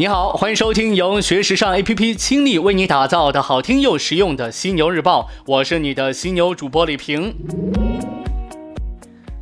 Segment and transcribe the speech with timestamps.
[0.00, 7.34] 你好，欢迎收听由学时尚 APP 倾力为你打造的好听又实用的犀牛日报，我是你的犀牛主播李平。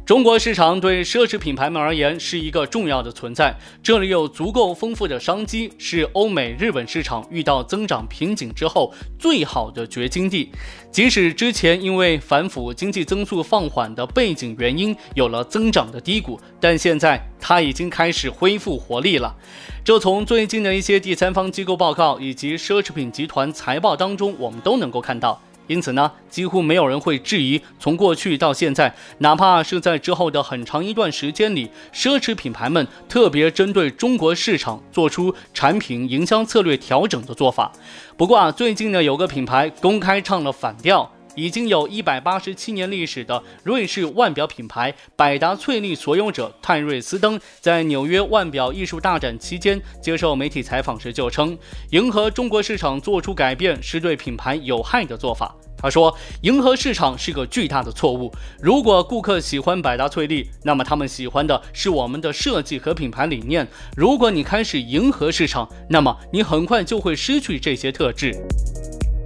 [0.08, 10.48] 中国市场对奢侈品牌们而言是一个重要的存在，这里有足够丰富的商机，是欧美、日本市场遇到增长瓶颈之后最好的掘金地。
[10.90, 19.36] 即使之前因为反腐、经济增速放缓的背景原因有了增长的低谷，但现在它已经开始恢复活力了。
[19.84, 25.38] 这从最近的一些第三方机构报告以及奢侈品集团财报当中，我们都能够看到。
[25.68, 37.70] 因此呢，几乎没有人会质疑，从过去到现在，哪怕是在之后的很长一段时间里，奢侈品牌们特别针对中国市场做出产品营销策略调整的做法。
[38.16, 41.08] 不过啊，最近呢，有个品牌公开唱了反调，
[41.38, 51.56] 已经有一百八十七年历史的瑞士腕表品牌百达翠丽所有者泰瑞斯登，在纽约腕表艺术大展期间接受媒体采访时就称，
[51.90, 55.54] 迎合中国市场做出改变是对品牌有害的做法。
[55.80, 58.34] 他说：“迎合市场是个巨大的错误。
[58.60, 63.64] 如果顾客喜欢百达翠丽，那么他们喜欢的是我们的设计和品牌理念。
[63.96, 68.34] 如果你开始迎合市场，那么你很快就会失去这些特质。”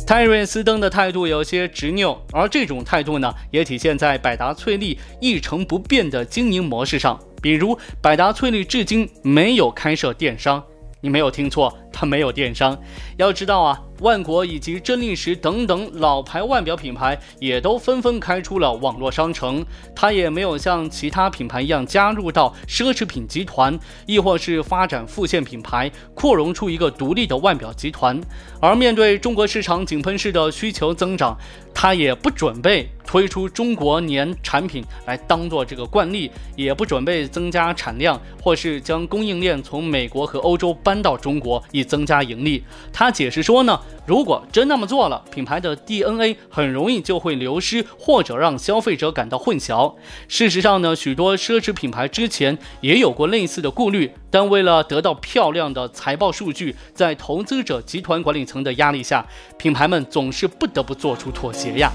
[0.05, 7.19] 泰瑞斯登的态度有些执拗，而这种态度呢，也体现在百达翠丽一成不变的经营模式上。
[7.41, 10.63] 比如，百达翠丽至今没有开设电商。
[11.01, 12.79] 你没有听错，它没有电商。
[13.17, 13.81] 要知道啊。
[14.01, 28.21] 万国以及真力时等等老牌腕表品牌也都纷纷开出了网络商城，它也没有像其他品牌一样加入到奢侈品集团，亦或是发展副线品牌，扩容出一个独立的腕表集团。
[28.61, 31.39] 而面对中国市场井喷式的需求增长，
[31.73, 42.65] 它也不准备推出中国年产品来当做这个惯例，也不准备增加产量，或是将供应链从美国和欧洲搬到中国以增加盈利。
[42.91, 43.79] 他解释说呢。
[44.05, 49.95] 如果真那么做了，品牌的 DNA 很容易就会流失，或者让消费者感到混淆。
[50.27, 59.25] 事实上呢，许多奢侈品牌之前也有过类似的顾虑，但为了得到漂亮的财报数据，在投资者集团管理层的压力下，
[59.57, 61.93] 品牌们总是不得不做出妥协呀。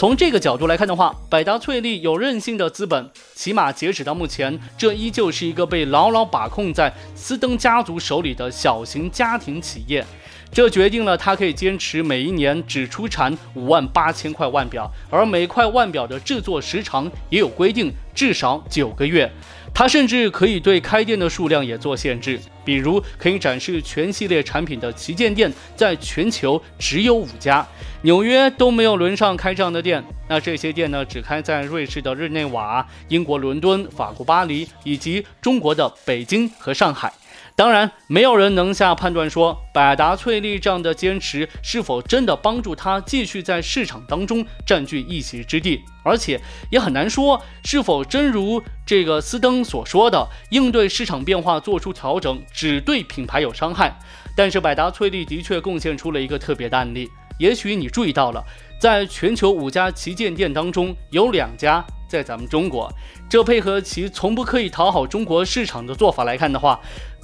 [0.00, 10.02] 从这个角度来看的话，百达翡丽有韧性的资本，起码截止到目前，这依旧是一个被牢牢把控在斯登家族手里的小型家庭企业。
[10.50, 19.30] 这决定了它可以坚持每一年只出产五万八千块腕表，而每块腕表的制作时长也有规定，至少九个月。
[19.72, 27.66] 它甚至可以对开店的数量也做限制，比如可以展示全系列产品的旗舰店，在全球只有五家，
[28.02, 30.04] 纽约都没有轮上开这样的店。
[30.28, 37.10] 那这些店呢，只开在瑞士的日内瓦、英国伦敦、法国巴黎以及中国的北京和上海。
[37.60, 46.40] 当然，没有人能下判断说百达翠丽这样的坚持是否真的帮助他继续在市场当中占据一席之地，而且
[46.70, 53.94] 也很难说是否真如这个斯登所说的，应对市场变化做出调整只对品牌有伤害。
[54.34, 58.42] 但是百达翠丽的确贡献出了一个特别的案例，也许你注意到了，
[58.80, 62.90] 在全球五家旗舰店当中有两家在咱们中国，
[63.28, 66.80] 这配合其从不刻意讨好中国市场的做法来看的话。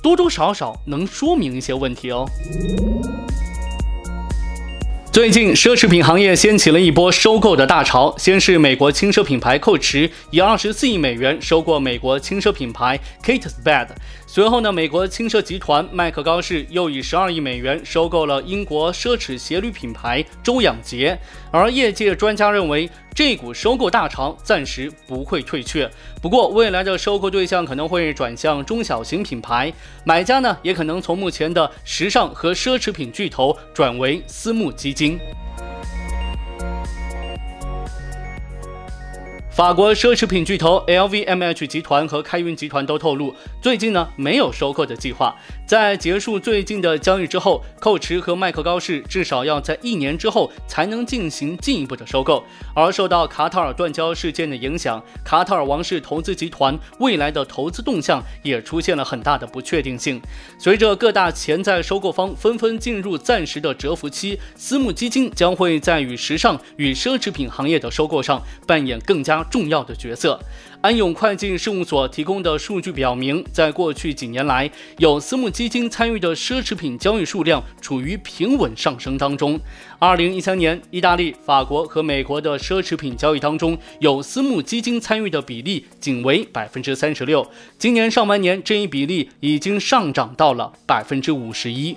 [0.07, 2.25] 多多少少能说明一些问题哦。
[5.11, 8.15] 最近，奢侈品行业掀起了一波收购的大潮。
[8.17, 13.89] 先是美国轻奢品牌蔻驰以二十四亿美元收购美国轻奢品牌 Kate Spade。
[14.29, 21.17] 随后呢，美国轻奢集团麦克高士又以十二亿美元收购了英国奢侈鞋履品牌周养杰。
[21.53, 25.89] 而业界专家认为，这股收购大潮暂时不会退却。
[26.21, 29.73] 不过，未来的收购对象可能会转向中小型品牌，
[30.05, 35.21] 买家呢也可能从目前的时尚和奢侈品巨头转为私募基金。
[39.57, 45.35] 法国奢侈品巨头 LVMH 集团和开云集团都透露，最近呢没有收购的计划。
[45.67, 52.45] 在结束最近的交易之后，蔻驰和麦克高士至少要在一年之后才能进行进一步的收购。
[52.75, 60.21] 而受到卡塔尔断交事件的影响，卡塔尔王室投资集团未来的投资动向也出现了很大的不确定性。
[60.59, 70.39] 随着各大潜在收购方纷纷进入暂时的蛰伏期，私募基金将会在与时尚与奢侈品行业的收购上扮演更加重要的角色。
[70.83, 79.59] 安永会计事务所提供的数据表明，在过去几年来，有私募基金参与的奢侈品交易数量处于平稳上升当中。
[79.99, 87.51] 二零一三年，意大利、法国和美国的奢侈品交易当中，有私募基金参与的比例仅为百分之三十六。
[87.79, 91.97] 今年上半年，这一比例已经上涨到了百分之五十一。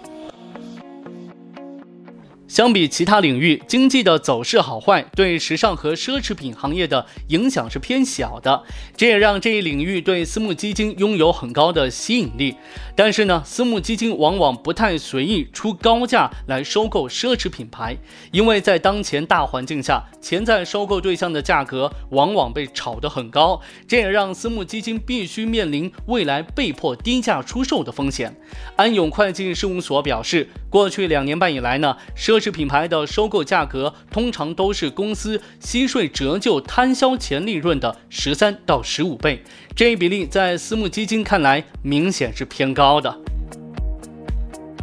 [2.59, 8.61] 相比其他领域，经济的走势好坏对时尚和奢侈品行业的影响是偏小的，
[8.97, 12.53] 这也让这一领域对私募基金拥有很高的吸引力。
[12.97, 17.95] 但是呢，私募基金往往不太随意出高价来收购奢侈品牌，
[18.33, 28.35] 因为在当前大环境下，潜在收购对象的价格往往被炒得很高，这也让私募基金必须面临未来被迫低价出售的风险。
[28.75, 39.43] 安永会计事务所表示，过去两年半以来呢，奢侈品牌的收购价格通常都是公司息税折旧摊销前利润的十三到十五倍，
[39.75, 43.17] 这一比例在私募基金看来明显是偏高的。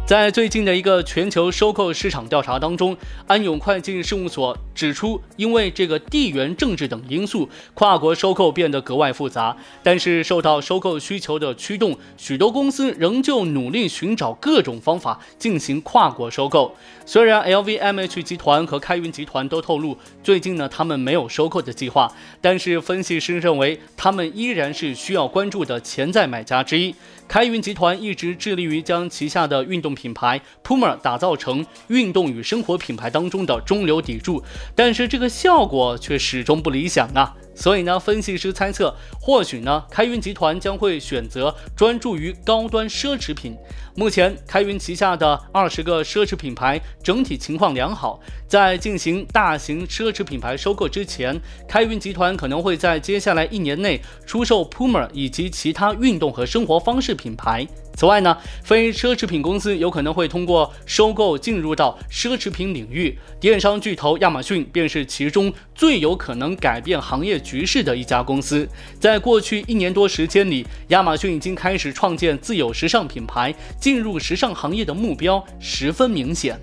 [0.07, 2.95] 在最近的一个全球收购市场调查当中，
[3.27, 9.57] 安永会计事务所指出，因为这个地缘政治等因素，跨国收购变得格外复杂。
[9.83, 16.73] 但是受到收购需求的驱动，许多公司仍旧努力寻找各种方法进行跨国收购。
[17.05, 26.95] 虽然 LVMH 集团和开云集团都透露，最近呢他们没有收购的计划，但是分析师认为，他们依然是需要关注的潜在买家之一。
[27.27, 34.43] 开云集团一直致力于将旗下的运动品牌 Puma 打造成运动与生活品牌当中的中流砥柱，
[34.75, 37.35] 但是这个效果却始终不理想啊。
[37.55, 43.57] 所以呢，分析师猜测，或许呢，开云集团将会选择专注于高端奢侈品。
[43.95, 48.19] 目前，开云旗下的二十个奢侈品牌整体情况良好。
[48.47, 51.35] 在进行大型奢侈品牌收购之前，
[51.67, 57.67] 开云集团可能会在接下来一年内出售 Puma 以及其他运动和生活方式品牌。
[57.97, 63.17] 此外呢，非奢侈品公司有可能会通过收购进入到奢侈品领域。
[63.39, 68.69] 电商巨头亚马逊便是其中最有可能改变行业局势的一家公司。
[68.99, 73.51] 在过去一年多时间里，亚马逊已经开始创建自有时尚品牌，
[73.81, 76.59] 进入时尚行业的目标十分明显。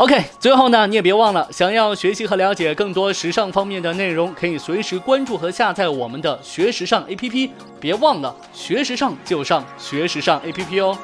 [0.00, 7.50] OK，最后呢，你也别忘了，想要学习和了解更多时尚方面的内容，可以随时关注和下载我们的学时尚 APP。
[7.78, 10.96] 别忘了，学时尚就上学时尚 APP 哦。